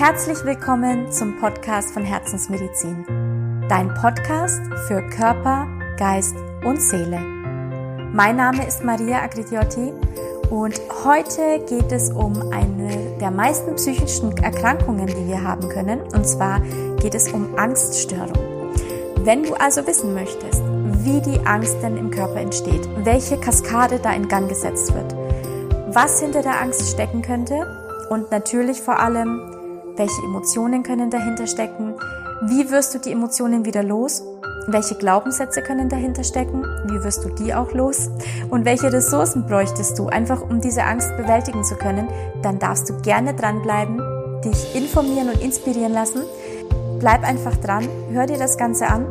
[0.00, 3.04] Herzlich willkommen zum Podcast von Herzensmedizin.
[3.68, 5.68] Dein Podcast für Körper,
[5.98, 6.34] Geist
[6.64, 7.20] und Seele.
[8.10, 9.92] Mein Name ist Maria Agridiotti
[10.48, 16.00] und heute geht es um eine der meisten psychischen Erkrankungen, die wir haben können.
[16.00, 16.60] Und zwar
[17.02, 18.72] geht es um Angststörung.
[19.16, 20.62] Wenn du also wissen möchtest,
[21.04, 25.14] wie die Angst denn im Körper entsteht, welche Kaskade da in Gang gesetzt wird,
[25.94, 29.59] was hinter der Angst stecken könnte und natürlich vor allem,
[30.00, 31.94] welche Emotionen können dahinter stecken,
[32.48, 34.22] wie wirst du die Emotionen wieder los,
[34.66, 38.08] welche Glaubenssätze können dahinter stecken, wie wirst du die auch los?
[38.48, 42.08] Und welche Ressourcen bräuchtest du einfach, um diese Angst bewältigen zu können,
[42.40, 44.00] dann darfst du gerne dranbleiben,
[44.42, 46.22] dich informieren und inspirieren lassen.
[46.98, 49.04] Bleib einfach dran, hör dir das Ganze an.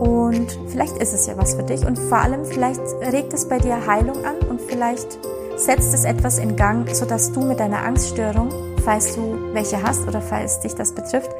[0.00, 1.86] Und vielleicht ist es ja was für dich.
[1.86, 5.16] Und vor allem vielleicht regt es bei dir Heilung an und vielleicht
[5.54, 10.20] setzt es etwas in Gang, sodass du mit deiner Angststörung, falls du welche hast oder
[10.20, 11.30] falls dich das betrifft,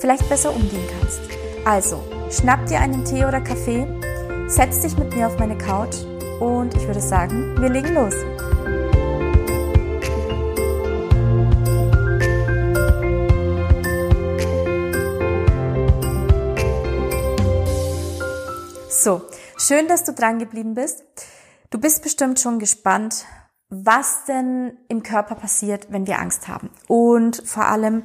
[0.00, 1.20] vielleicht besser umgehen kannst.
[1.64, 3.86] Also, schnapp dir einen Tee oder Kaffee,
[4.48, 5.96] setz dich mit mir auf meine Couch
[6.40, 8.14] und ich würde sagen, wir legen los.
[18.88, 19.22] So,
[19.58, 21.02] schön, dass du dran geblieben bist.
[21.70, 23.24] Du bist bestimmt schon gespannt,
[23.74, 26.68] was denn im Körper passiert, wenn wir Angst haben.
[26.88, 28.02] Und vor allem,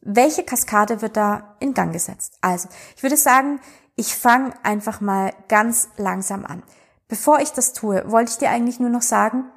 [0.00, 2.38] welche Kaskade wird da in Gang gesetzt?
[2.40, 3.58] Also, ich würde sagen,
[3.96, 6.62] ich fange einfach mal ganz langsam an.
[7.08, 9.50] Bevor ich das tue, wollte ich dir eigentlich nur noch sagen,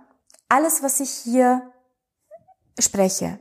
[0.50, 1.62] alles, was ich hier
[2.80, 3.38] spreche,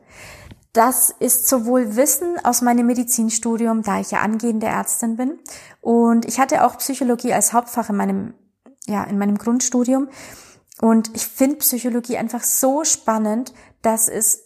[0.75, 5.39] das ist sowohl Wissen aus meinem Medizinstudium, da ich ja angehende Ärztin bin,
[5.81, 8.35] und ich hatte auch Psychologie als Hauptfach in meinem
[8.87, 10.09] ja, in meinem Grundstudium.
[10.81, 14.45] Und ich finde Psychologie einfach so spannend, dass es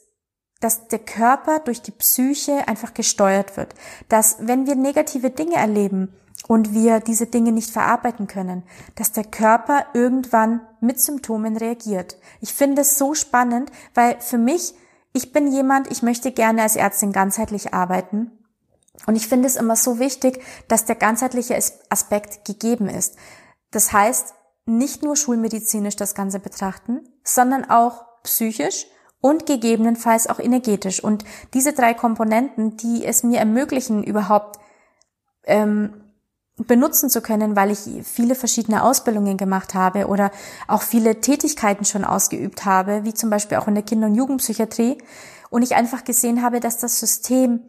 [0.60, 3.74] dass der Körper durch die Psyche einfach gesteuert wird.
[4.08, 6.14] Dass wenn wir negative Dinge erleben
[6.48, 8.62] und wir diese Dinge nicht verarbeiten können,
[8.94, 12.16] dass der Körper irgendwann mit Symptomen reagiert.
[12.40, 14.74] Ich finde es so spannend, weil für mich,
[15.12, 18.30] ich bin jemand, ich möchte gerne als Ärztin ganzheitlich arbeiten.
[19.06, 23.16] Und ich finde es immer so wichtig, dass der ganzheitliche Aspekt gegeben ist.
[23.70, 24.34] Das heißt,
[24.66, 28.86] nicht nur schulmedizinisch das Ganze betrachten, sondern auch psychisch
[29.20, 31.02] und gegebenenfalls auch energetisch.
[31.02, 34.58] Und diese drei Komponenten, die es mir ermöglichen, überhaupt
[35.44, 36.04] ähm,
[36.56, 40.30] benutzen zu können, weil ich viele verschiedene Ausbildungen gemacht habe oder
[40.68, 44.98] auch viele Tätigkeiten schon ausgeübt habe, wie zum Beispiel auch in der Kinder- und Jugendpsychiatrie.
[45.50, 47.60] Und ich einfach gesehen habe, dass das System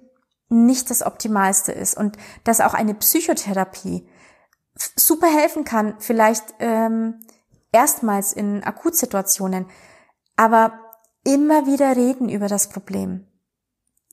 [0.50, 4.08] nicht das Optimalste ist und dass auch eine Psychotherapie
[4.96, 7.22] super helfen kann, vielleicht ähm,
[7.72, 9.66] erstmals in Akutsituationen,
[10.36, 10.80] aber
[11.24, 13.28] immer wieder reden über das Problem.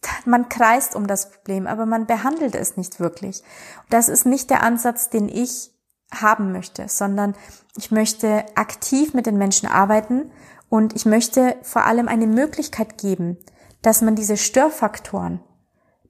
[0.24, 3.42] Man kreist um das Problem, aber man behandelt es nicht wirklich.
[3.88, 5.70] Das ist nicht der Ansatz, den ich
[6.12, 7.34] haben möchte, sondern
[7.76, 10.30] ich möchte aktiv mit den Menschen arbeiten
[10.68, 13.38] und ich möchte vor allem eine Möglichkeit geben,
[13.80, 15.40] dass man diese Störfaktoren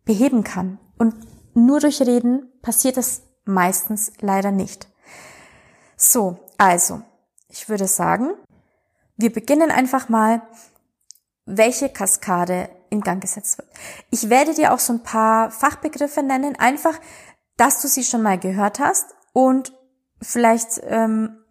[0.05, 0.79] beheben kann.
[0.99, 1.15] Und
[1.55, 4.89] nur durch Reden passiert es meistens leider nicht.
[5.97, 7.03] So, also,
[7.49, 8.31] ich würde sagen,
[9.17, 10.43] wir beginnen einfach mal,
[11.45, 13.69] welche Kaskade in Gang gesetzt wird.
[14.11, 16.99] Ich werde dir auch so ein paar Fachbegriffe nennen, einfach,
[17.57, 19.73] dass du sie schon mal gehört hast und
[20.21, 21.43] vielleicht ähm,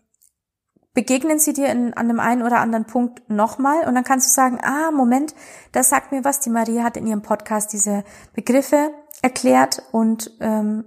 [0.93, 4.33] begegnen sie dir in, an dem einen oder anderen Punkt nochmal und dann kannst du
[4.33, 5.33] sagen, ah, Moment,
[5.71, 8.03] das sagt mir was, die Maria hat in ihrem Podcast diese
[8.33, 8.91] Begriffe
[9.21, 10.85] erklärt und ähm,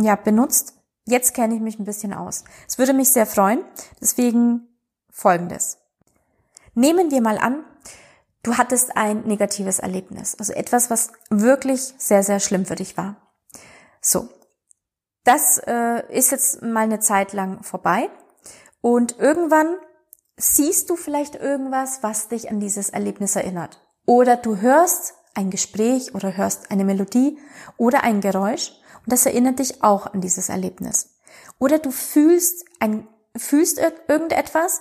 [0.00, 0.74] ja, benutzt.
[1.04, 2.44] Jetzt kenne ich mich ein bisschen aus.
[2.68, 3.64] Es würde mich sehr freuen.
[4.00, 4.68] Deswegen
[5.10, 5.78] folgendes.
[6.74, 7.64] Nehmen wir mal an,
[8.42, 10.36] du hattest ein negatives Erlebnis.
[10.38, 13.16] Also etwas, was wirklich sehr, sehr schlimm für dich war.
[14.00, 14.28] So.
[15.24, 18.10] Das äh, ist jetzt mal eine Zeit lang vorbei.
[18.80, 19.76] Und irgendwann
[20.36, 23.80] siehst du vielleicht irgendwas, was dich an dieses Erlebnis erinnert.
[24.06, 27.38] Oder du hörst ein Gespräch oder hörst eine Melodie
[27.76, 28.72] oder ein Geräusch
[29.04, 31.10] und das erinnert dich auch an dieses Erlebnis.
[31.58, 33.06] Oder du fühlst ein,
[33.36, 34.80] fühlst irgendetwas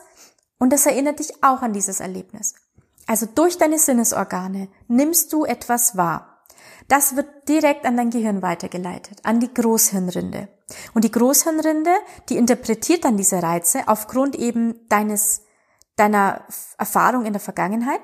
[0.60, 2.54] und das erinnert dich auch an dieses Erlebnis.
[3.08, 6.44] Also durch deine Sinnesorgane nimmst du etwas wahr.
[6.88, 10.50] Das wird direkt an dein Gehirn weitergeleitet, an die Großhirnrinde.
[10.94, 11.92] Und die Großhirnrinde,
[12.30, 15.42] die interpretiert dann diese Reize aufgrund eben deines,
[15.96, 16.46] deiner
[16.78, 18.02] Erfahrung in der Vergangenheit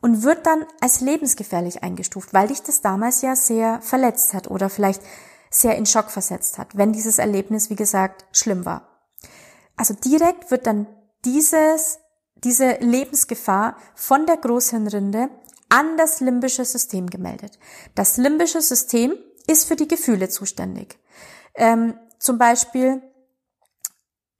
[0.00, 4.70] und wird dann als lebensgefährlich eingestuft, weil dich das damals ja sehr verletzt hat oder
[4.70, 5.02] vielleicht
[5.50, 8.88] sehr in Schock versetzt hat, wenn dieses Erlebnis, wie gesagt, schlimm war.
[9.76, 10.86] Also direkt wird dann
[11.24, 11.98] dieses,
[12.36, 15.28] diese Lebensgefahr von der Großhirnrinde
[15.68, 17.58] an das limbische System gemeldet.
[17.94, 19.14] Das limbische System
[19.46, 20.98] ist für die Gefühle zuständig.
[21.54, 23.02] Ähm, zum Beispiel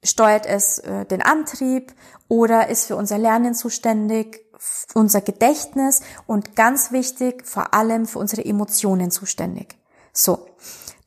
[0.03, 1.93] steuert es äh, den Antrieb
[2.27, 4.45] oder ist für unser Lernen zuständig,
[4.93, 9.75] unser Gedächtnis und ganz wichtig, vor allem für unsere Emotionen zuständig.
[10.13, 10.47] So.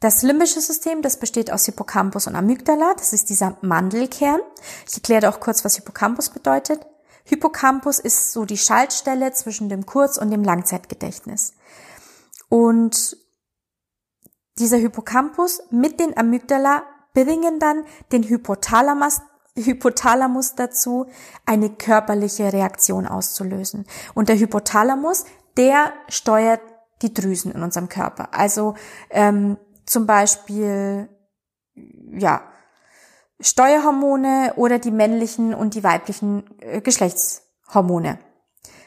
[0.04, 4.38] Das limbische System, das besteht aus Hippocampus und Amygdala, das ist dieser Mandelkern.
[4.86, 6.86] Ich erkläre auch kurz, was Hippocampus bedeutet.
[7.24, 11.54] Hippocampus ist so die Schaltstelle zwischen dem Kurz- und dem Langzeitgedächtnis.
[12.50, 13.16] Und
[14.58, 16.82] dieser Hippocampus mit den Amygdala
[17.14, 19.22] bringen dann den Hypothalamus,
[19.56, 21.06] Hypothalamus dazu,
[21.46, 23.86] eine körperliche Reaktion auszulösen.
[24.12, 25.24] Und der Hypothalamus,
[25.56, 26.60] der steuert
[27.00, 28.34] die Drüsen in unserem Körper.
[28.34, 28.74] Also
[29.08, 29.56] ähm,
[29.86, 31.08] zum Beispiel,
[31.74, 32.42] ja,
[33.40, 38.18] Steuerhormone oder die männlichen und die weiblichen äh, Geschlechtshormone.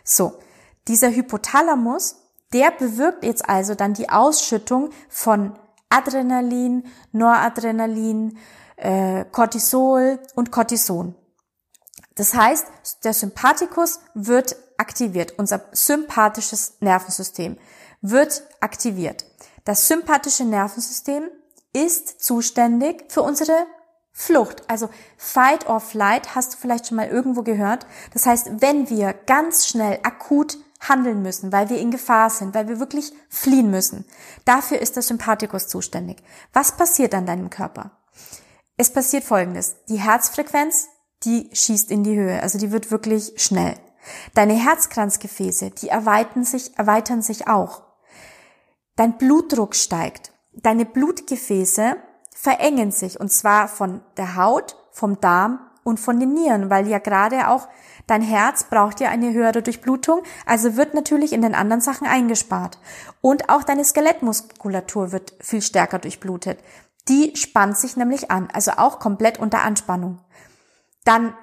[0.04, 0.40] So,
[0.88, 2.16] dieser Hypothalamus,
[2.54, 5.60] der bewirkt jetzt also dann die Ausschüttung von
[5.90, 8.38] Adrenalin, Noradrenalin,
[8.78, 11.16] äh, Cortisol und Cortison.
[12.16, 12.66] Das heißt,
[13.04, 17.58] der Sympathikus wird aktiviert, unser sympathisches Nervensystem
[18.02, 19.26] wird aktiviert.
[19.68, 21.30] Das sympathische Nervensystem
[21.74, 23.68] ist zuständig für unsere
[24.14, 24.64] Flucht.
[24.70, 27.86] Also Fight or Flight hast du vielleicht schon mal irgendwo gehört.
[28.14, 32.70] Das heißt, wenn wir ganz schnell akut handeln müssen, weil wir in Gefahr sind, weil
[32.70, 34.06] wir wirklich fliehen müssen,
[34.46, 36.24] dafür ist der Sympathikus zuständig.
[36.54, 37.92] Was passiert an deinem Körper?
[38.78, 39.76] Es passiert Folgendes.
[39.90, 40.88] Die Herzfrequenz,
[41.26, 43.76] die schießt in die Höhe, also die wird wirklich schnell.
[44.34, 47.87] Deine Herzkranzgefäße, die erweitern sich, erweitern sich auch.
[48.98, 50.32] Dein Blutdruck steigt.
[50.54, 51.98] Deine Blutgefäße
[52.36, 56.98] verengen sich und zwar von der Haut, vom Darm und von den Nieren, weil ja
[56.98, 57.68] gerade auch
[58.08, 62.80] dein Herz braucht ja eine höhere Durchblutung, also wird natürlich in den anderen Sachen eingespart.
[63.22, 66.60] Und auch deine Skelettmuskulatur wird viel stärker durchblutet.
[67.08, 70.20] Die spannt sich nämlich an, also auch komplett unter Anspannung.
[71.06, 71.36] Dann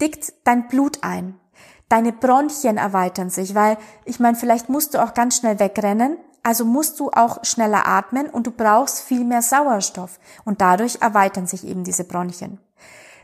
[0.00, 1.34] dickt dein Blut ein.
[1.88, 6.64] Deine Bronchien erweitern sich, weil ich meine, vielleicht musst du auch ganz schnell wegrennen, also
[6.64, 11.66] musst du auch schneller atmen und du brauchst viel mehr Sauerstoff und dadurch erweitern sich
[11.66, 12.58] eben diese Bronchien.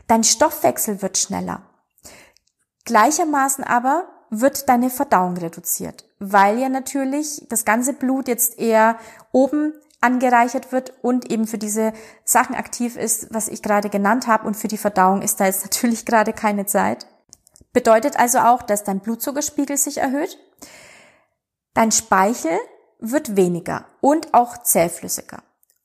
[0.07, 1.61] Dein Stoffwechsel wird schneller.
[2.85, 8.97] Gleichermaßen aber wird deine Verdauung reduziert, weil ja natürlich das ganze Blut jetzt eher
[9.31, 11.93] oben angereichert wird und eben für diese
[12.23, 15.63] Sachen aktiv ist, was ich gerade genannt habe und für die Verdauung ist da jetzt
[15.65, 17.05] natürlich gerade keine Zeit.
[17.73, 20.37] Bedeutet also auch, dass dein Blutzuckerspiegel sich erhöht,
[21.73, 22.57] dein Speichel
[22.99, 25.41] wird weniger und auch zähflüssiger.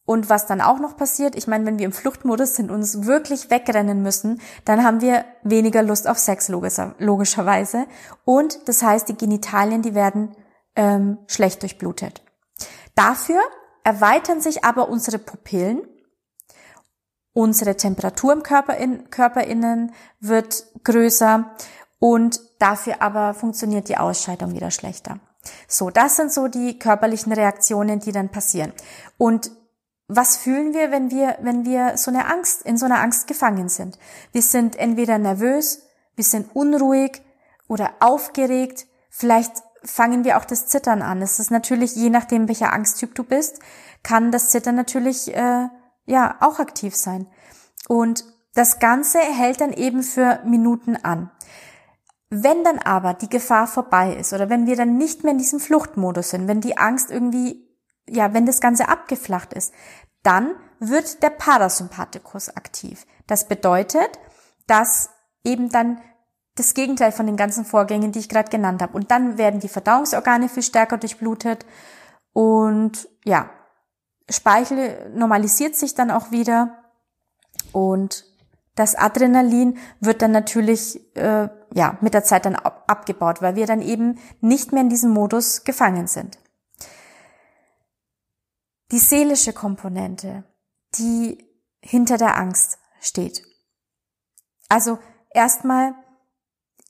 [0.06, 3.06] Und was dann auch noch passiert, ich meine, wenn wir im Fluchtmodus sind und uns
[3.06, 7.86] wirklich wegrennen müssen, dann haben wir weniger Lust auf Sex logischer, logischerweise.
[8.24, 10.36] Und das heißt, die Genitalien, die werden
[10.76, 12.22] ähm, schlecht durchblutet.
[12.94, 13.40] Dafür
[13.82, 15.82] erweitern sich aber unsere Pupillen,
[17.32, 21.50] unsere Temperatur im Körper in, Körperinnen wird größer
[21.98, 25.18] und dafür aber funktioniert die Ausscheidung wieder schlechter.
[25.68, 28.72] So, das sind so die körperlichen Reaktionen, die dann passieren.
[29.18, 29.50] Und
[30.06, 33.68] was fühlen wir, wenn wir, wenn wir so eine Angst, in so einer Angst gefangen
[33.68, 33.98] sind?
[34.32, 35.82] Wir sind entweder nervös,
[36.14, 37.22] wir sind unruhig
[37.68, 38.86] oder aufgeregt.
[39.08, 41.22] Vielleicht fangen wir auch das Zittern an.
[41.22, 43.60] Es ist natürlich, je nachdem, welcher Angsttyp du bist,
[44.02, 45.68] kann das Zittern natürlich, äh,
[46.06, 47.26] ja, auch aktiv sein.
[47.88, 51.30] Und das Ganze hält dann eben für Minuten an.
[52.30, 55.60] Wenn dann aber die Gefahr vorbei ist oder wenn wir dann nicht mehr in diesem
[55.60, 57.68] Fluchtmodus sind, wenn die Angst irgendwie,
[58.08, 59.72] ja, wenn das Ganze abgeflacht ist,
[60.22, 63.06] dann wird der Parasympathikus aktiv.
[63.26, 64.18] Das bedeutet,
[64.66, 65.10] dass
[65.44, 66.00] eben dann
[66.56, 68.94] das Gegenteil von den ganzen Vorgängen, die ich gerade genannt habe.
[68.94, 71.66] Und dann werden die Verdauungsorgane viel stärker durchblutet
[72.32, 73.50] und ja,
[74.28, 76.84] Speichel normalisiert sich dann auch wieder
[77.72, 78.24] und
[78.74, 83.66] das Adrenalin wird dann natürlich äh, ja mit der Zeit dann ab abgebaut, weil wir
[83.66, 86.38] dann eben nicht mehr in diesem Modus gefangen sind.
[88.90, 90.44] Die seelische Komponente,
[90.96, 91.38] die
[91.80, 93.42] hinter der Angst steht.
[94.68, 94.98] Also
[95.30, 95.94] erstmal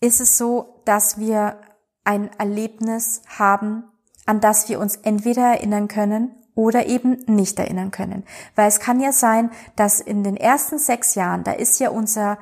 [0.00, 1.60] ist es so, dass wir
[2.02, 3.84] ein Erlebnis haben,
[4.26, 8.24] an das wir uns entweder erinnern können oder eben nicht erinnern können.
[8.54, 12.38] Weil es kann ja sein, dass in den ersten sechs Jahren, da ist ja unser,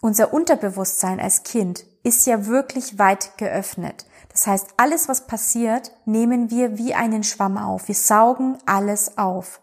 [0.00, 4.06] unser Unterbewusstsein als Kind, ist ja wirklich weit geöffnet.
[4.30, 7.88] Das heißt, alles, was passiert, nehmen wir wie einen Schwamm auf.
[7.88, 9.60] Wir saugen alles auf.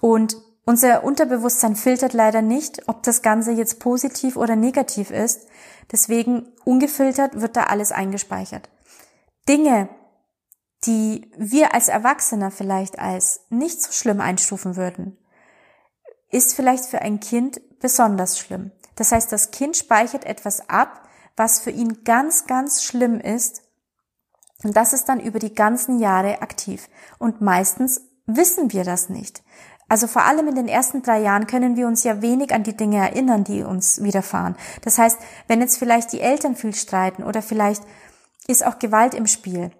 [0.00, 5.46] Und unser Unterbewusstsein filtert leider nicht, ob das Ganze jetzt positiv oder negativ ist.
[5.90, 8.70] Deswegen ungefiltert wird da alles eingespeichert.
[9.48, 9.88] Dinge,
[10.84, 15.16] die wir als Erwachsener vielleicht als nicht so schlimm einstufen würden,
[16.30, 18.72] ist vielleicht für ein Kind besonders schlimm.
[18.96, 23.62] Das heißt, das Kind speichert etwas ab, was für ihn ganz, ganz schlimm ist.
[24.64, 26.88] Und das ist dann über die ganzen Jahre aktiv.
[27.18, 29.42] Und meistens wissen wir das nicht.
[29.88, 32.76] Also vor allem in den ersten drei Jahren können wir uns ja wenig an die
[32.76, 34.56] Dinge erinnern, die uns widerfahren.
[34.82, 37.82] Das heißt, wenn jetzt vielleicht die Eltern viel streiten oder vielleicht
[38.46, 39.70] ist auch Gewalt im Spiel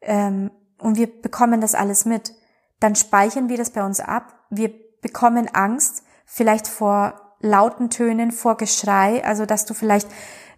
[0.00, 2.34] ähm, und wir bekommen das alles mit,
[2.80, 4.34] dann speichern wir das bei uns ab.
[4.50, 10.08] Wir bekommen Angst, vielleicht vor lauten Tönen, vor Geschrei, also dass du vielleicht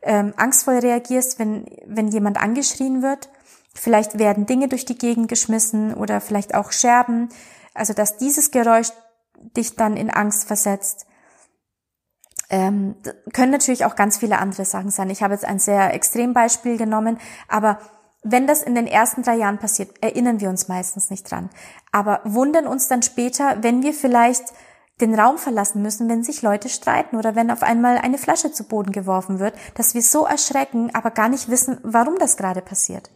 [0.03, 3.31] ähm, angstvoll reagierst, wenn, wenn jemand angeschrien wird.
[3.75, 7.29] Vielleicht werden Dinge durch die Gegend geschmissen oder vielleicht auch Scherben.
[7.75, 8.89] Also dass dieses Geräusch
[9.57, 11.07] dich dann in Angst versetzt.
[12.51, 12.97] Ähm,
[13.33, 15.09] können natürlich auch ganz viele andere Sachen sein.
[15.09, 17.79] Ich habe jetzt ein sehr Extrembeispiel genommen, aber
[18.23, 21.51] wenn das in den ersten drei Jahren passiert, erinnern wir uns meistens nicht dran.
[21.91, 24.45] Aber wundern uns dann später, wenn wir vielleicht
[25.01, 28.65] den Raum verlassen müssen, wenn sich Leute streiten oder wenn auf einmal eine Flasche zu
[28.65, 33.11] Boden geworfen wird, dass wir so erschrecken, aber gar nicht wissen, warum das gerade passiert.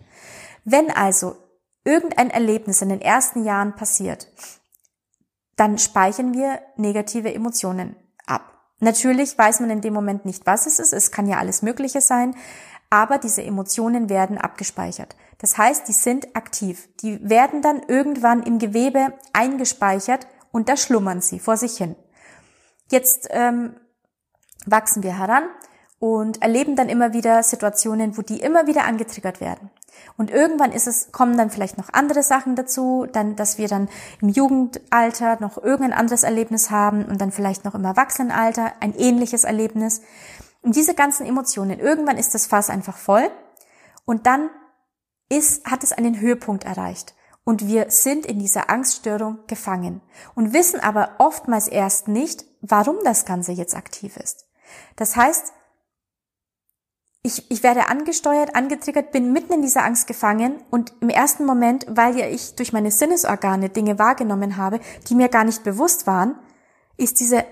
[0.64, 1.36] Wenn also
[1.84, 4.28] irgendein Erlebnis in den ersten Jahren passiert,
[5.56, 7.96] dann speichern wir negative Emotionen
[8.26, 8.54] ab.
[8.80, 10.92] Natürlich weiß man in dem Moment nicht, was es ist.
[10.92, 12.34] Es kann ja alles Mögliche sein.
[12.90, 15.16] Aber diese Emotionen werden abgespeichert.
[15.38, 16.88] Das heißt, die sind aktiv.
[17.00, 21.96] Die werden dann irgendwann im Gewebe eingespeichert und da schlummern sie vor sich hin.
[22.90, 23.74] Jetzt ähm,
[24.66, 25.44] wachsen wir heran
[25.98, 29.70] und erleben dann immer wieder Situationen, wo die immer wieder angetriggert werden.
[30.16, 33.88] Und irgendwann ist es, kommen dann vielleicht noch andere Sachen dazu, dann, dass wir dann
[34.20, 39.44] im Jugendalter noch irgendein anderes Erlebnis haben und dann vielleicht noch im Erwachsenenalter ein ähnliches
[39.44, 40.02] Erlebnis.
[40.64, 43.30] Und diese ganzen Emotionen, irgendwann ist das Fass einfach voll
[44.06, 44.48] und dann
[45.28, 50.00] ist, hat es einen Höhepunkt erreicht und wir sind in dieser Angststörung gefangen
[50.34, 54.46] und wissen aber oftmals erst nicht, warum das Ganze jetzt aktiv ist.
[54.96, 55.52] Das heißt,
[57.22, 61.86] ich, ich werde angesteuert, angetriggert, bin mitten in dieser Angst gefangen und im ersten Moment,
[61.90, 66.38] weil ja ich durch meine Sinnesorgane Dinge wahrgenommen habe, die mir gar nicht bewusst waren,
[66.96, 67.44] ist diese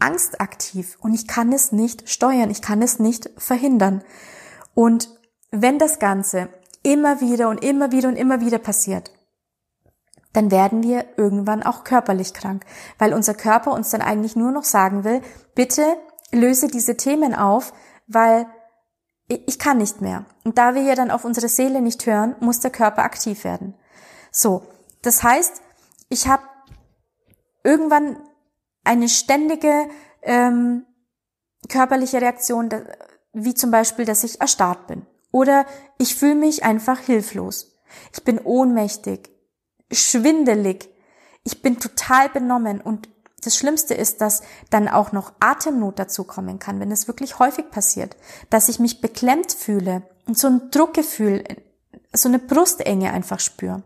[0.00, 4.02] Angst aktiv und ich kann es nicht steuern, ich kann es nicht verhindern.
[4.74, 5.10] Und
[5.50, 6.48] wenn das Ganze
[6.82, 9.12] immer wieder und immer wieder und immer wieder passiert,
[10.32, 12.64] dann werden wir irgendwann auch körperlich krank,
[12.98, 15.22] weil unser Körper uns dann eigentlich nur noch sagen will,
[15.54, 15.84] bitte
[16.32, 17.72] löse diese Themen auf,
[18.06, 18.46] weil
[19.26, 20.24] ich kann nicht mehr.
[20.44, 23.74] Und da wir ja dann auf unsere Seele nicht hören, muss der Körper aktiv werden.
[24.32, 24.62] So,
[25.02, 25.62] das heißt,
[26.08, 26.42] ich habe
[27.62, 28.16] irgendwann
[28.84, 29.88] eine ständige
[30.22, 30.86] ähm,
[31.68, 32.70] körperliche Reaktion,
[33.32, 35.06] wie zum Beispiel, dass ich erstarrt bin.
[35.32, 35.66] Oder
[35.98, 37.78] ich fühle mich einfach hilflos.
[38.12, 39.30] Ich bin ohnmächtig
[39.92, 40.88] schwindelig.
[41.44, 43.08] Ich bin total benommen und
[43.42, 47.70] das Schlimmste ist, dass dann auch noch Atemnot dazu kommen kann, wenn es wirklich häufig
[47.70, 48.16] passiert,
[48.50, 51.44] dass ich mich beklemmt fühle und so ein Druckgefühl,
[52.12, 53.82] so eine Brustenge einfach spüre.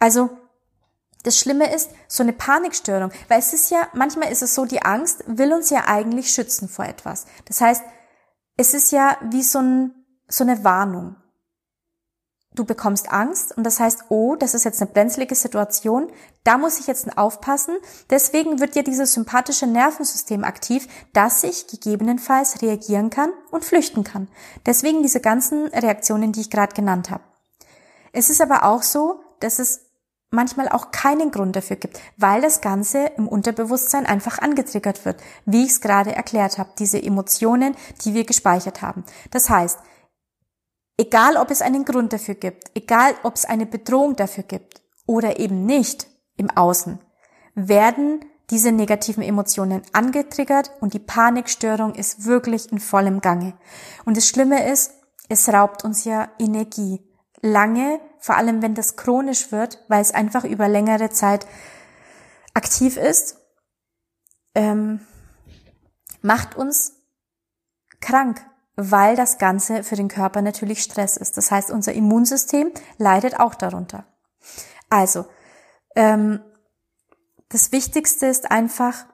[0.00, 0.30] Also
[1.24, 4.82] das Schlimme ist so eine Panikstörung, weil es ist ja, manchmal ist es so, die
[4.82, 7.26] Angst will uns ja eigentlich schützen vor etwas.
[7.46, 7.82] Das heißt,
[8.56, 9.94] es ist ja wie so, ein,
[10.28, 11.16] so eine Warnung
[12.54, 16.10] du bekommst Angst und das heißt, oh, das ist jetzt eine brenzlige Situation,
[16.44, 17.76] da muss ich jetzt aufpassen.
[18.10, 24.28] Deswegen wird ja dieses sympathische Nervensystem aktiv, dass ich gegebenenfalls reagieren kann und flüchten kann.
[24.66, 27.24] Deswegen diese ganzen Reaktionen, die ich gerade genannt habe.
[28.12, 29.86] Es ist aber auch so, dass es
[30.34, 35.64] manchmal auch keinen Grund dafür gibt, weil das Ganze im Unterbewusstsein einfach angetriggert wird, wie
[35.64, 37.74] ich es gerade erklärt habe, diese Emotionen,
[38.04, 39.04] die wir gespeichert haben.
[39.30, 39.78] Das heißt,
[40.96, 45.40] Egal, ob es einen Grund dafür gibt, egal, ob es eine Bedrohung dafür gibt oder
[45.40, 47.00] eben nicht im Außen,
[47.56, 53.54] werden diese negativen Emotionen angetriggert und die Panikstörung ist wirklich in vollem Gange.
[54.04, 54.92] Und das Schlimme ist,
[55.28, 57.00] es raubt uns ja Energie.
[57.40, 61.46] Lange, vor allem wenn das chronisch wird, weil es einfach über längere Zeit
[62.54, 63.36] aktiv ist,
[64.54, 65.06] ähm,
[66.22, 66.94] macht uns
[68.00, 68.40] krank,
[68.76, 71.36] weil das Ganze für den Körper natürlich Stress ist.
[71.36, 74.06] Das heißt, unser Immunsystem leidet auch darunter.
[74.88, 75.26] Also,
[75.94, 76.42] ähm,
[77.50, 79.04] das Wichtigste ist einfach,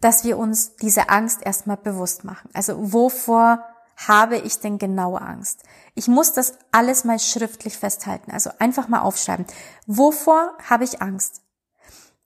[0.00, 2.50] dass wir uns diese Angst erstmal bewusst machen.
[2.52, 3.64] Also wovor
[3.96, 5.62] habe ich denn genaue Angst?
[5.94, 9.46] Ich muss das alles mal schriftlich festhalten, also einfach mal aufschreiben.
[9.86, 11.42] Wovor habe ich Angst?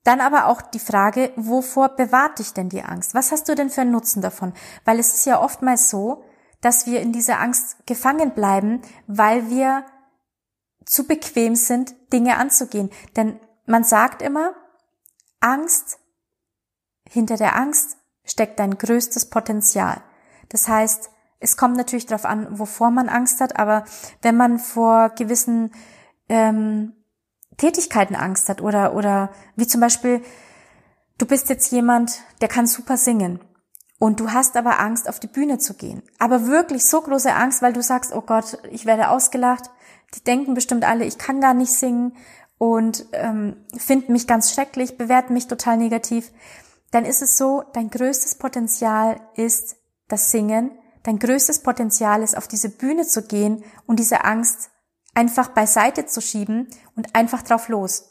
[0.05, 3.15] Dann aber auch die Frage, wovor bewahrt dich denn die Angst?
[3.15, 4.55] Was hast du denn für einen Nutzen davon?
[4.85, 6.25] Weil es ist ja oftmals so,
[6.61, 9.85] dass wir in dieser Angst gefangen bleiben, weil wir
[10.85, 12.91] zu bequem sind, Dinge anzugehen.
[13.17, 14.55] Denn man sagt immer,
[15.41, 15.99] Angst,
[17.09, 20.03] hinter der Angst steckt dein größtes Potenzial.
[20.49, 23.85] Das heißt, es kommt natürlich darauf an, wovor man Angst hat, aber
[24.23, 25.73] wenn man vor gewissen
[26.29, 26.93] ähm,
[27.57, 30.23] Tätigkeiten Angst hat oder, oder wie zum Beispiel,
[31.19, 33.41] du bist jetzt jemand, der kann super singen
[33.99, 36.03] und du hast aber Angst, auf die Bühne zu gehen.
[36.19, 39.71] Aber wirklich so große Angst, weil du sagst, oh Gott, ich werde ausgelacht.
[40.15, 42.17] Die denken bestimmt alle, ich kann gar nicht singen
[42.57, 46.31] und ähm, finden mich ganz schrecklich, bewerten mich total negativ.
[46.91, 49.77] Dann ist es so, dein größtes Potenzial ist
[50.07, 50.71] das Singen.
[51.03, 54.71] Dein größtes Potenzial ist, auf diese Bühne zu gehen und diese Angst
[55.15, 58.11] einfach beiseite zu schieben und einfach drauf los.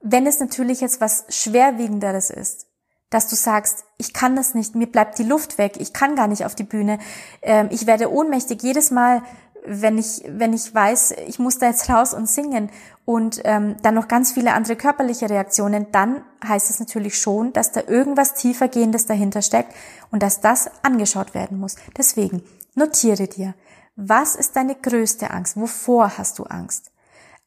[0.00, 2.66] Wenn es natürlich jetzt was Schwerwiegenderes ist,
[3.08, 6.28] dass du sagst, ich kann das nicht, mir bleibt die Luft weg, ich kann gar
[6.28, 6.98] nicht auf die Bühne,
[7.42, 9.22] ähm, ich werde ohnmächtig jedes Mal,
[9.64, 12.70] wenn ich, wenn ich weiß, ich muss da jetzt raus und singen
[13.04, 17.72] und ähm, dann noch ganz viele andere körperliche Reaktionen, dann heißt es natürlich schon, dass
[17.72, 19.72] da irgendwas tiefergehendes dahinter steckt
[20.10, 21.76] und dass das angeschaut werden muss.
[21.96, 22.42] Deswegen
[22.74, 23.54] notiere dir,
[23.94, 25.56] was ist deine größte Angst?
[25.56, 26.90] Wovor hast du Angst?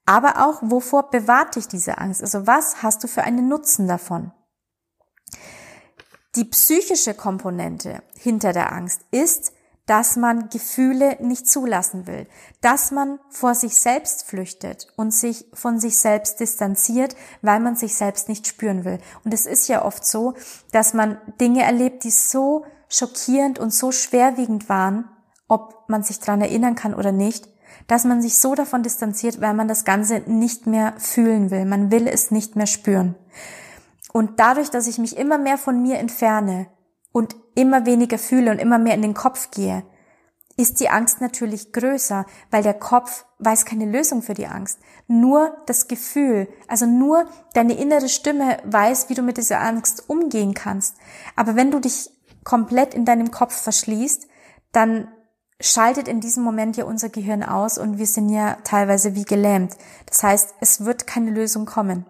[0.06, 2.22] Aber auch, wovor bewahrt dich diese Angst?
[2.22, 4.32] Also was hast du für einen Nutzen davon?
[6.36, 9.54] Die psychische Komponente hinter der Angst ist,
[9.86, 12.28] dass man Gefühle nicht zulassen will,
[12.62, 17.96] dass man vor sich selbst flüchtet und sich von sich selbst distanziert, weil man sich
[17.96, 19.00] selbst nicht spüren will.
[19.24, 20.34] Und es ist ja oft so,
[20.72, 25.10] dass man Dinge erlebt, die so schockierend und so schwerwiegend waren,
[25.48, 27.48] ob man sich dran erinnern kann oder nicht,
[27.88, 31.66] dass man sich so davon distanziert, weil man das Ganze nicht mehr fühlen will.
[31.66, 33.16] Man will es nicht mehr spüren.
[34.12, 36.68] Und dadurch, dass ich mich immer mehr von mir entferne
[37.12, 39.84] und immer weniger fühle und immer mehr in den Kopf gehe,
[40.58, 44.80] ist die Angst natürlich größer, weil der Kopf weiß keine Lösung für die Angst.
[45.08, 50.54] Nur das Gefühl, also nur deine innere Stimme weiß, wie du mit dieser Angst umgehen
[50.54, 50.96] kannst.
[51.36, 52.10] Aber wenn du dich
[52.44, 54.28] komplett in deinem Kopf verschließt,
[54.72, 55.10] dann
[55.60, 59.76] schaltet in diesem Moment ja unser Gehirn aus und wir sind ja teilweise wie gelähmt.
[60.06, 62.06] Das heißt, es wird keine Lösung kommen.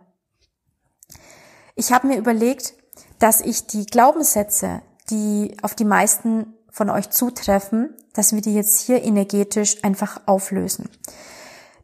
[1.76, 2.74] Ich habe mir überlegt,
[3.20, 8.80] dass ich die Glaubenssätze, die auf die meisten von euch zutreffen, dass wir die jetzt
[8.80, 10.90] hier energetisch einfach auflösen.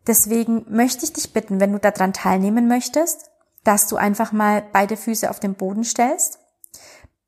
[0.07, 3.29] Deswegen möchte ich dich bitten, wenn du daran teilnehmen möchtest,
[3.63, 6.39] dass du einfach mal beide Füße auf den Boden stellst.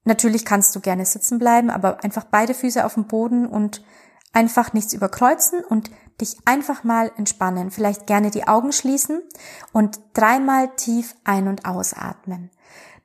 [0.03, 3.83] Natürlich kannst du gerne sitzen bleiben, aber einfach beide Füße auf dem Boden und
[4.33, 7.71] einfach nichts überkreuzen und dich einfach mal entspannen.
[7.71, 9.21] Vielleicht gerne die Augen schließen
[9.71, 12.49] und dreimal tief ein- und ausatmen.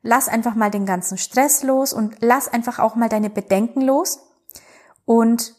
[0.03, 4.21] Lass einfach mal den ganzen Stress los und lass einfach auch mal deine Bedenken los.
[5.05, 5.55] Und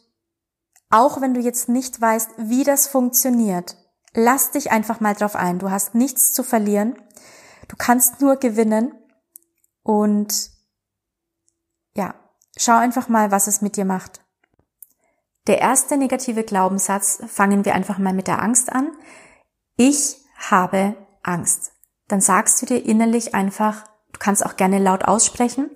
[0.89, 3.77] auch wenn du jetzt nicht weißt, wie das funktioniert,
[4.13, 5.59] lass dich einfach mal drauf ein.
[5.59, 6.95] Du hast nichts zu verlieren.
[7.67, 8.93] Du kannst nur gewinnen.
[9.83, 10.51] Und
[11.95, 12.15] ja,
[12.57, 14.21] schau einfach mal, was es mit dir macht.
[15.47, 18.91] Der erste negative Glaubenssatz, fangen wir einfach mal mit der Angst an.
[19.77, 21.71] Ich habe Angst.
[22.07, 23.83] Dann sagst du dir innerlich einfach,
[24.19, 25.69] du kannst auch gerne laut aussprechen,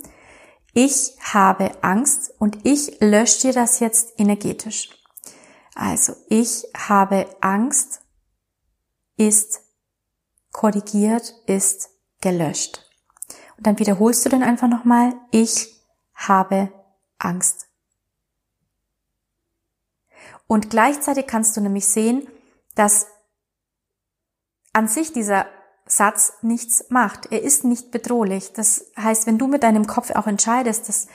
[0.74, 4.90] ich habe Angst und ich lösche dir das jetzt energetisch.
[5.76, 8.02] Also, ich habe Angst
[9.16, 9.62] ist
[10.52, 11.90] korrigiert, ist
[12.22, 12.86] gelöscht.
[13.58, 15.74] Und dann wiederholst du dann einfach nochmal, ich
[16.16, 16.72] habe
[17.20, 17.68] Angst.
[20.48, 22.28] Und gleichzeitig kannst du nämlich sehen,
[22.76, 23.08] dass
[24.74, 25.46] an sich dieser
[25.86, 27.32] Satz nichts macht.
[27.32, 28.54] Er ist nicht bedrohlich.
[28.54, 31.08] Das heißt, wenn du mit deinem Kopf auch entscheidest, dass,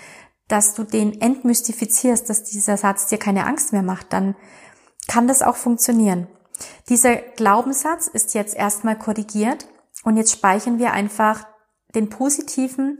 [0.46, 4.36] dass du den entmystifizierst, dass dieser Satz dir keine Angst mehr macht, dann
[5.06, 6.28] kann das auch funktionieren.
[6.88, 9.66] Dieser Glaubenssatz ist jetzt erstmal korrigiert
[10.04, 11.46] und jetzt speichern wir einfach
[11.94, 12.98] den positiven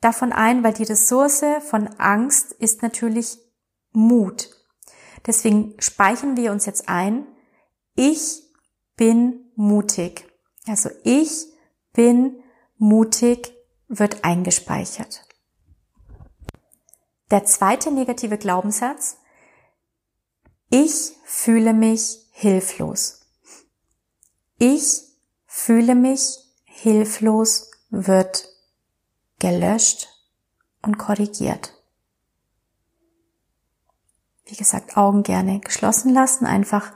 [0.00, 3.38] davon ein, weil die Ressource von Angst ist natürlich
[3.92, 4.50] Mut.
[5.26, 7.26] Deswegen speichern wir uns jetzt ein,
[7.94, 8.42] ich
[8.96, 10.26] bin mutig.
[10.66, 11.46] Also ich
[11.92, 12.42] bin
[12.76, 13.52] mutig
[13.88, 15.24] wird eingespeichert.
[17.30, 19.18] Der zweite negative Glaubenssatz,
[20.70, 23.20] ich fühle mich hilflos.
[24.58, 25.02] Ich
[25.46, 28.48] fühle mich hilflos wird
[29.38, 30.08] gelöscht
[30.82, 31.72] und korrigiert.
[34.44, 36.92] Wie gesagt, Augen gerne geschlossen lassen, einfach,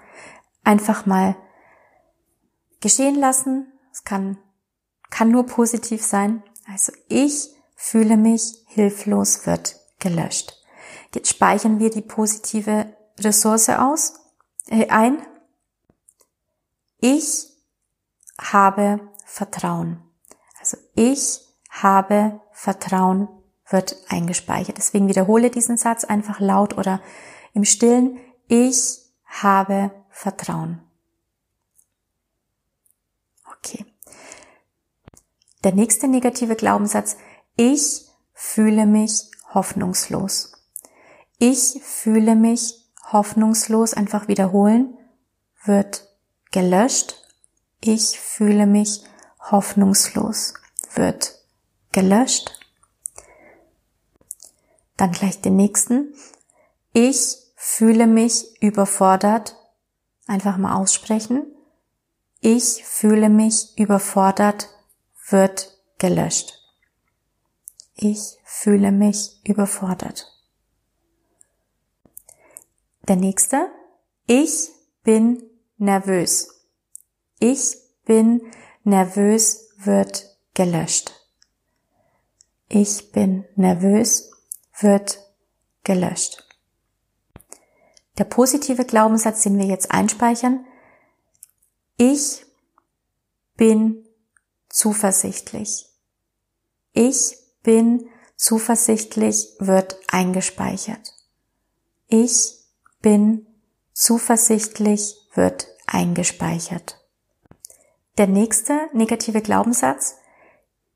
[0.62, 1.36] einfach mal
[2.80, 3.72] geschehen lassen.
[3.92, 4.38] Es kann,
[5.10, 6.42] kann nur positiv sein.
[6.66, 10.54] Also ich fühle mich hilflos wird gelöscht.
[11.14, 14.14] Jetzt speichern wir die positive Ressource aus,
[14.68, 15.18] äh, ein.
[16.98, 17.48] Ich
[18.40, 20.02] habe Vertrauen.
[20.58, 21.40] Also ich
[21.70, 23.28] habe Vertrauen
[23.68, 24.76] wird eingespeichert.
[24.76, 27.00] Deswegen wiederhole diesen Satz einfach laut oder
[27.54, 28.18] im Stillen.
[28.48, 30.82] Ich habe Vertrauen.
[33.62, 33.84] Okay.
[35.64, 37.16] Der nächste negative Glaubenssatz.
[37.56, 40.52] Ich fühle mich hoffnungslos.
[41.38, 43.94] Ich fühle mich hoffnungslos.
[43.94, 44.96] Einfach wiederholen.
[45.64, 46.08] Wird
[46.50, 47.16] gelöscht.
[47.80, 49.04] Ich fühle mich
[49.50, 50.54] hoffnungslos.
[50.94, 51.38] Wird
[51.92, 52.58] gelöscht.
[54.96, 56.14] Dann gleich den nächsten.
[56.92, 59.56] Ich fühle mich überfordert.
[60.26, 61.49] Einfach mal aussprechen.
[62.40, 64.68] Ich fühle mich überfordert
[65.28, 66.58] wird gelöscht.
[67.94, 70.26] Ich fühle mich überfordert.
[73.08, 73.70] Der nächste.
[74.26, 74.70] Ich
[75.02, 75.42] bin
[75.76, 76.66] nervös.
[77.38, 77.76] Ich
[78.06, 78.40] bin
[78.84, 80.24] nervös wird
[80.54, 81.12] gelöscht.
[82.68, 84.30] Ich bin nervös
[84.78, 85.18] wird
[85.84, 86.46] gelöscht.
[88.16, 90.64] Der positive Glaubenssatz, den wir jetzt einspeichern,
[92.00, 92.46] ich
[93.58, 94.08] bin
[94.70, 95.86] zuversichtlich.
[96.92, 101.12] Ich bin zuversichtlich wird eingespeichert.
[102.08, 102.54] Ich
[103.02, 103.46] bin
[103.92, 106.98] zuversichtlich wird eingespeichert.
[108.16, 110.14] Der nächste negative Glaubenssatz,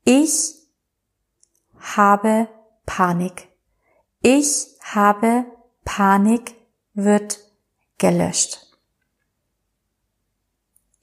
[0.05, 0.55] ich
[1.77, 2.49] habe
[2.87, 3.47] Panik.
[4.21, 5.45] Ich habe
[5.83, 6.55] Panik
[6.95, 7.37] wird
[7.99, 8.64] gelöscht.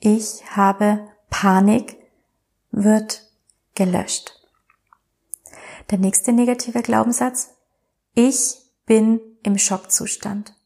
[0.05, 1.97] Ich habe Panik
[2.73, 3.23] wird
[3.77, 4.33] gelöscht.
[5.93, 7.55] Der nächste negative Glaubenssatz.
[8.13, 10.57] Ich bin im Schockzustand.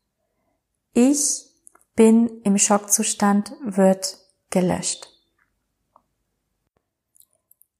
[0.94, 1.50] Ich
[1.94, 4.16] bin im Schockzustand wird
[4.48, 5.06] gelöscht.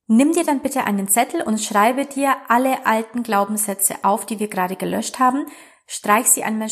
[0.08, 4.48] Nimm dir dann bitte einen Zettel und schreibe dir alle alten Glaubenssätze auf, die wir
[4.48, 5.46] gerade gelöscht haben.
[5.86, 6.68] Streich sie einmal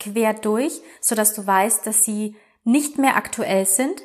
[0.00, 4.02] quer durch, sodass du weißt, dass sie nicht mehr aktuell sind.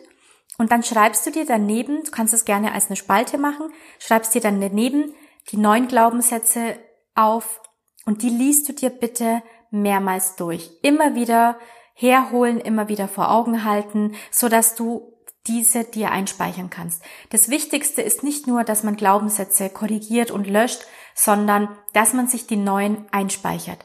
[0.58, 4.34] Und dann schreibst du dir daneben, du kannst es gerne als eine Spalte machen, schreibst
[4.34, 5.14] dir dann daneben
[5.52, 6.78] die neuen Glaubenssätze
[7.16, 7.62] auf
[8.06, 10.72] und die liest du dir bitte mehrmals durch.
[10.82, 11.58] Immer wieder
[11.94, 15.14] herholen, immer wieder vor Augen halten, sodass du
[15.48, 17.02] diese dir einspeichern kannst.
[17.30, 20.82] Das Wichtigste ist nicht nur, dass man Glaubenssätze korrigiert und löscht,
[21.16, 23.80] sondern dass man sich die neuen einspeichert.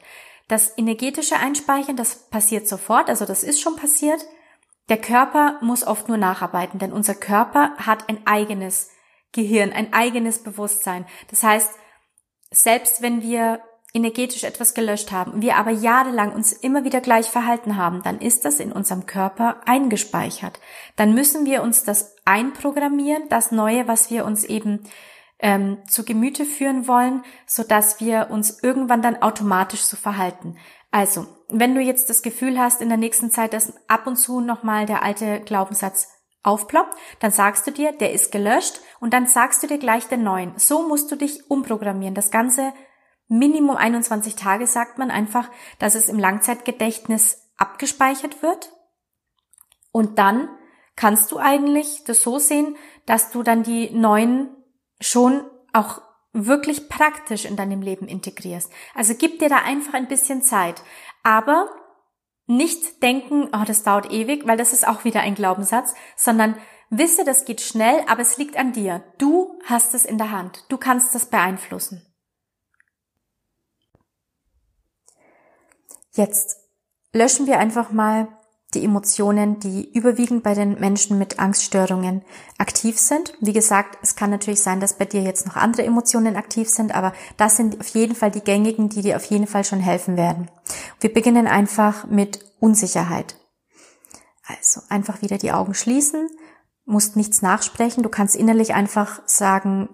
[0.48, 4.20] Das energetische Einspeichern, das passiert sofort, also das ist schon passiert.
[4.88, 8.90] Der Körper muss oft nur nacharbeiten, denn unser Körper hat ein eigenes
[9.32, 11.06] Gehirn, ein eigenes Bewusstsein.
[11.30, 11.70] Das heißt,
[12.50, 13.62] selbst wenn wir
[13.94, 18.44] energetisch etwas gelöscht haben, wir aber jahrelang uns immer wieder gleich verhalten haben, dann ist
[18.44, 20.60] das in unserem Körper eingespeichert.
[20.96, 24.88] Dann müssen wir uns das einprogrammieren, das Neue, was wir uns eben
[25.38, 30.56] ähm, zu Gemüte führen wollen, so dass wir uns irgendwann dann automatisch so verhalten.
[30.92, 34.40] Also, wenn du jetzt das Gefühl hast in der nächsten Zeit, dass ab und zu
[34.40, 36.08] nochmal der alte Glaubenssatz
[36.42, 40.22] aufploppt, dann sagst du dir, der ist gelöscht und dann sagst du dir gleich den
[40.22, 40.52] neuen.
[40.58, 42.14] So musst du dich umprogrammieren.
[42.14, 42.74] Das Ganze
[43.28, 48.70] Minimum 21 Tage sagt man einfach, dass es im Langzeitgedächtnis abgespeichert wird.
[49.92, 50.50] Und dann
[50.96, 52.76] kannst du eigentlich das so sehen,
[53.06, 54.54] dass du dann die neuen
[55.00, 56.02] schon auch
[56.32, 58.70] wirklich praktisch in deinem Leben integrierst.
[58.94, 60.82] Also gib dir da einfach ein bisschen Zeit.
[61.22, 61.68] Aber
[62.46, 66.56] nicht denken, oh, das dauert ewig, weil das ist auch wieder ein Glaubenssatz, sondern
[66.90, 69.02] wisse, das geht schnell, aber es liegt an dir.
[69.18, 70.64] Du hast es in der Hand.
[70.68, 72.06] Du kannst das beeinflussen.
[76.14, 76.58] Jetzt
[77.12, 78.28] löschen wir einfach mal
[78.74, 82.22] die Emotionen, die überwiegend bei den Menschen mit Angststörungen
[82.58, 83.34] aktiv sind.
[83.40, 86.94] Wie gesagt, es kann natürlich sein, dass bei dir jetzt noch andere Emotionen aktiv sind,
[86.94, 90.16] aber das sind auf jeden Fall die gängigen, die dir auf jeden Fall schon helfen
[90.16, 90.50] werden.
[91.00, 93.36] Wir beginnen einfach mit Unsicherheit.
[94.44, 96.28] Also einfach wieder die Augen schließen,
[96.84, 99.88] musst nichts nachsprechen, du kannst innerlich einfach sagen,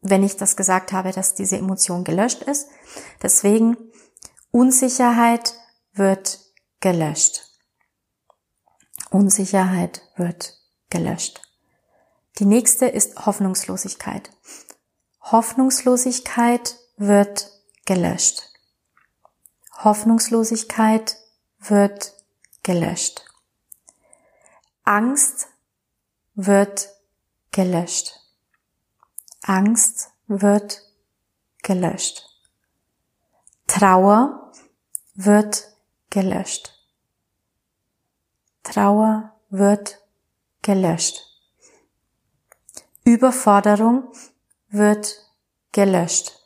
[0.00, 2.68] wenn ich das gesagt habe, dass diese Emotion gelöscht ist.
[3.22, 3.76] Deswegen
[4.50, 5.54] Unsicherheit
[5.92, 6.38] wird
[6.80, 7.47] gelöscht.
[9.10, 10.58] Unsicherheit wird
[10.90, 11.42] gelöscht.
[12.38, 14.30] Die nächste ist Hoffnungslosigkeit.
[15.22, 17.50] Hoffnungslosigkeit wird
[17.84, 18.42] gelöscht.
[19.82, 21.16] Hoffnungslosigkeit
[21.60, 22.14] wird
[22.62, 23.24] gelöscht.
[24.84, 25.48] Angst
[26.34, 26.88] wird
[27.50, 28.20] gelöscht.
[29.42, 30.82] Angst wird
[31.62, 32.24] gelöscht.
[33.66, 34.52] Trauer
[35.14, 35.68] wird
[36.10, 36.77] gelöscht.
[38.70, 39.98] Trauer wird
[40.60, 41.22] gelöscht.
[43.02, 44.12] Überforderung
[44.68, 45.24] wird
[45.72, 46.38] gelöscht.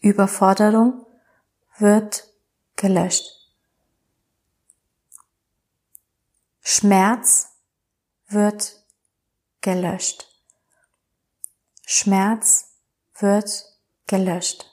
[0.00, 1.04] Überforderung
[1.76, 2.32] wird
[2.76, 3.26] gelöscht.
[6.62, 7.48] Schmerz
[8.28, 8.82] wird
[9.60, 10.28] gelöscht.
[11.84, 12.70] Schmerz
[13.18, 13.66] wird
[14.06, 14.64] gelöscht.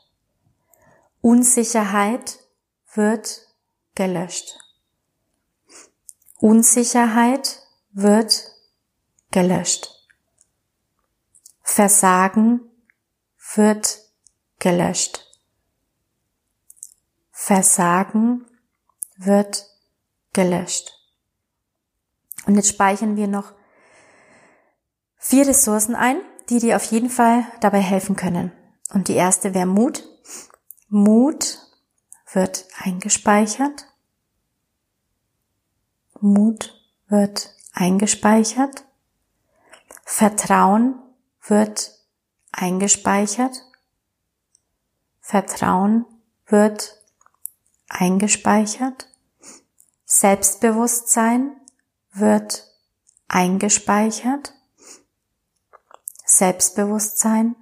[1.20, 2.40] Unsicherheit
[2.94, 3.46] wird
[3.94, 4.64] gelöscht.
[6.39, 8.52] Unsicherheit wird
[9.32, 9.89] gelöscht.
[11.62, 12.62] Versagen
[13.56, 14.00] wird
[14.60, 15.26] gelöscht.
[17.32, 18.45] Versagen
[19.17, 19.65] wird
[20.34, 20.91] gelöscht.
[22.45, 23.54] Und jetzt speichern wir noch
[25.17, 28.52] vier Ressourcen ein, die dir auf jeden Fall dabei helfen können.
[28.93, 30.08] Und die erste wäre Mut.
[30.89, 31.60] Mut
[32.32, 33.88] wird eingespeichert.
[36.26, 36.74] Mut
[37.08, 38.84] wird eingespeichert.
[40.04, 41.00] Vertrauen
[41.46, 41.92] wird
[42.52, 43.62] eingespeichert.
[45.20, 46.06] Vertrauen
[46.48, 47.00] wird
[47.90, 49.08] eingespeichert.
[50.06, 51.62] Selbstbewusstsein
[52.12, 52.72] wird
[53.28, 54.54] eingespeichert.
[56.26, 57.56] Selbstbewusstsein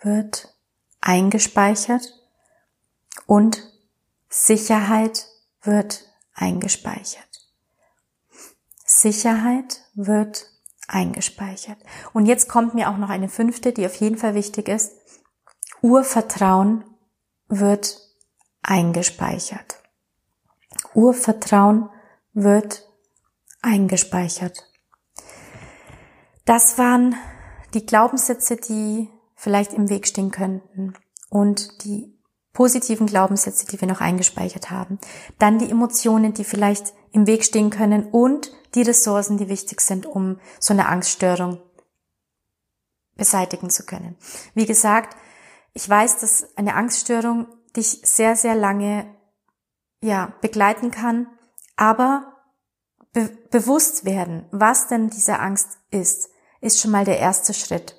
[0.00, 0.54] wird
[1.02, 2.14] eingespeichert
[3.26, 3.62] und
[4.30, 5.28] Sicherheit
[5.60, 7.27] wird eingespeichert.
[8.88, 10.50] Sicherheit wird
[10.88, 11.76] eingespeichert.
[12.14, 14.92] Und jetzt kommt mir auch noch eine fünfte, die auf jeden Fall wichtig ist.
[15.82, 16.84] Urvertrauen
[17.48, 17.98] wird
[18.62, 19.82] eingespeichert.
[20.94, 21.90] Urvertrauen
[22.32, 22.88] wird
[23.60, 24.64] eingespeichert.
[26.46, 27.14] Das waren
[27.74, 30.94] die Glaubenssätze, die vielleicht im Weg stehen könnten
[31.28, 32.18] und die
[32.54, 34.98] positiven Glaubenssätze, die wir noch eingespeichert haben.
[35.38, 40.06] Dann die Emotionen, die vielleicht im Weg stehen können und die Ressourcen, die wichtig sind,
[40.06, 41.60] um so eine Angststörung
[43.16, 44.16] beseitigen zu können.
[44.54, 45.16] Wie gesagt,
[45.74, 49.06] ich weiß, dass eine Angststörung dich sehr, sehr lange,
[50.00, 51.26] ja, begleiten kann,
[51.76, 52.34] aber
[53.12, 57.96] be bewusst werden, was denn diese Angst ist, ist schon mal der erste Schritt.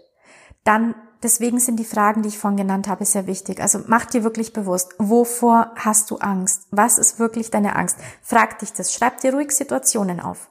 [0.63, 3.61] Dann, deswegen sind die Fragen, die ich vorhin genannt habe, sehr wichtig.
[3.61, 6.67] Also mach dir wirklich bewusst, wovor hast du Angst?
[6.71, 7.97] Was ist wirklich deine Angst?
[8.21, 8.93] Frag dich das.
[8.93, 10.49] Schreib dir ruhig Situationen auf.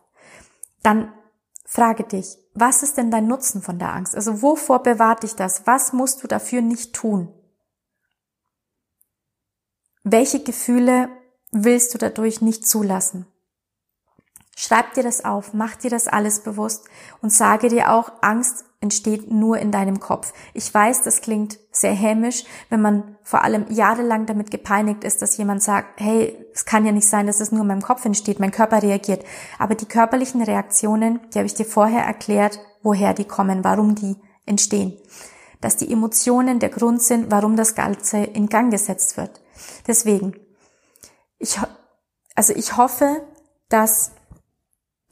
[0.82, 1.12] Dann
[1.64, 4.14] frage dich, was ist denn dein Nutzen von der Angst?
[4.14, 5.66] Also wovor bewahrt dich das?
[5.66, 7.32] Was musst du dafür nicht tun?
[10.02, 11.08] Welche Gefühle
[11.52, 13.26] willst du dadurch nicht zulassen?
[14.56, 16.86] Schreib dir das auf, mach dir das alles bewusst
[17.22, 20.32] und sage dir auch, Angst entsteht nur in deinem Kopf.
[20.54, 25.36] Ich weiß, das klingt sehr hämisch, wenn man vor allem jahrelang damit gepeinigt ist, dass
[25.36, 28.38] jemand sagt, hey, es kann ja nicht sein, dass es nur in meinem Kopf entsteht,
[28.38, 29.24] mein Körper reagiert.
[29.58, 34.16] Aber die körperlichen Reaktionen, die habe ich dir vorher erklärt, woher die kommen, warum die
[34.46, 34.96] entstehen.
[35.60, 39.40] Dass die Emotionen der Grund sind, warum das Ganze in Gang gesetzt wird.
[39.88, 40.34] Deswegen,
[41.38, 41.58] ich,
[42.36, 43.26] also ich hoffe,
[43.68, 44.12] dass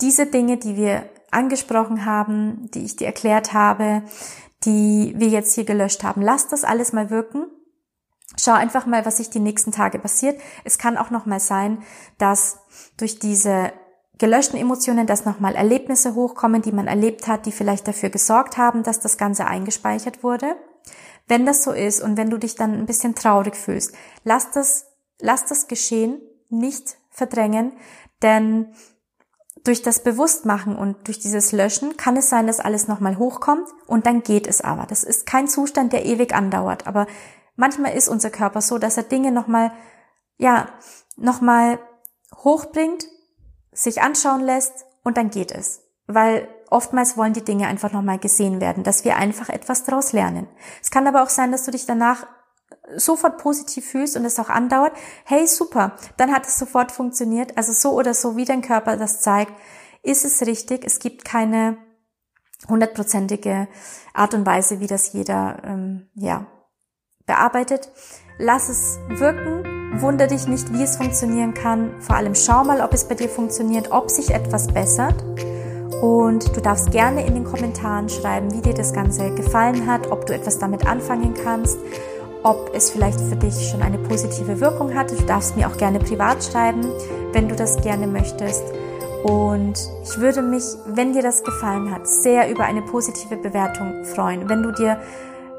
[0.01, 4.03] diese Dinge, die wir angesprochen haben, die ich dir erklärt habe,
[4.65, 7.47] die wir jetzt hier gelöscht haben, lass das alles mal wirken.
[8.39, 10.41] Schau einfach mal, was sich die nächsten Tage passiert.
[10.65, 11.83] Es kann auch noch mal sein,
[12.19, 12.59] dass
[12.97, 13.73] durch diese
[14.19, 18.83] gelöschten Emotionen, dass nochmal Erlebnisse hochkommen, die man erlebt hat, die vielleicht dafür gesorgt haben,
[18.83, 20.57] dass das Ganze eingespeichert wurde.
[21.29, 23.95] Wenn das so ist und wenn du dich dann ein bisschen traurig fühlst,
[24.25, 24.87] lass das,
[25.21, 27.73] lass das geschehen, nicht verdrängen,
[28.23, 28.75] denn
[29.67, 34.07] durch das Bewusstmachen und durch dieses Löschen kann es sein, dass alles nochmal hochkommt und
[34.07, 34.87] dann geht es aber.
[34.87, 37.07] Das ist kein Zustand, der ewig andauert, aber
[37.57, 39.73] manchmal ist unser Körper so, dass er Dinge nochmal,
[40.39, 40.69] ja,
[41.17, 41.79] nochmal
[42.37, 43.07] hochbringt,
[43.73, 45.83] sich anschauen lässt und dann geht es.
[46.07, 50.47] Weil oftmals wollen die Dinge einfach nochmal gesehen werden, dass wir einfach etwas daraus lernen.
[50.83, 52.27] Es kann aber auch sein, dass du dich danach
[52.97, 54.93] sofort positiv fühlst und es auch andauert,
[55.25, 57.57] hey super, dann hat es sofort funktioniert.
[57.57, 59.53] Also so oder so, wie dein Körper das zeigt,
[60.03, 60.85] ist es richtig.
[60.85, 61.79] Es gibt keine
[62.69, 63.69] hundertprozentige
[64.15, 66.47] Art und Weise, wie das jeder ähm, ja
[67.27, 67.91] bearbeitet.
[68.39, 72.01] Lass es wirken, wunder dich nicht, wie es funktionieren kann.
[72.01, 75.23] Vor allem schau mal, ob es bei dir funktioniert, ob sich etwas bessert.
[76.03, 80.27] Und du darfst gerne in den Kommentaren schreiben, wie dir das Ganze gefallen hat, ob
[80.27, 81.79] du etwas damit anfangen kannst
[82.47, 85.17] ob es vielleicht für dich schon eine positive Wirkung hatte.
[85.17, 86.87] Du darfst mir auch gerne privat schreiben,
[87.33, 88.63] wenn du das gerne möchtest.
[89.25, 94.49] Und ich würde mich, wenn dir das gefallen hat, sehr über eine positive Bewertung freuen.
[94.49, 95.01] Wenn du dir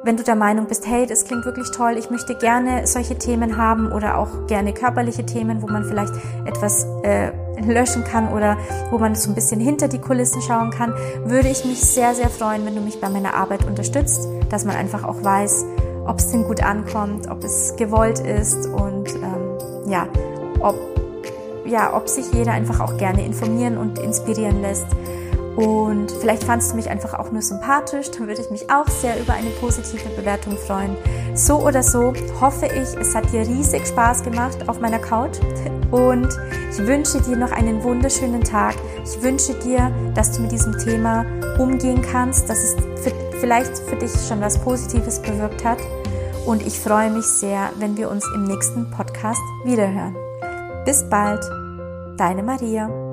[0.04, 3.58] wenn du der Meinung bist, hey, das klingt wirklich toll, ich möchte gerne solche Themen
[3.58, 6.14] haben oder auch gerne körperliche Themen, wo man vielleicht
[6.46, 8.58] etwas äh, löschen kann oder
[8.90, 10.94] wo man so ein bisschen hinter die Kulissen schauen kann,
[11.26, 14.78] würde ich mich sehr, sehr freuen, wenn du mich bei meiner Arbeit unterstützt, dass man
[14.78, 15.66] einfach auch weiß,
[16.08, 20.08] ob es denn gut ankommt, ob es gewollt ist und ähm, ja,
[20.60, 20.76] ob,
[21.66, 24.88] ja, ob sich jeder einfach auch gerne informieren und inspirieren lässt.
[25.58, 29.20] Und vielleicht fandst du mich einfach auch nur sympathisch, dann würde ich mich auch sehr
[29.20, 30.96] über eine positive Bewertung freuen.
[31.34, 35.40] So oder so hoffe ich, es hat dir riesig Spaß gemacht auf meiner Couch
[35.90, 36.30] und
[36.72, 38.76] ich wünsche dir noch einen wunderschönen Tag.
[39.04, 41.26] Ich wünsche dir, dass du mit diesem Thema
[41.58, 45.80] umgehen kannst, dass es für, vielleicht für dich schon was Positives bewirkt hat.
[46.46, 50.16] Und ich freue mich sehr, wenn wir uns im nächsten Podcast wiederhören.
[50.86, 51.44] Bis bald,
[52.18, 53.07] deine Maria.